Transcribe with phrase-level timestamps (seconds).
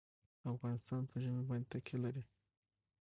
[0.53, 2.23] افغانستان په ژمی باندې تکیه لري.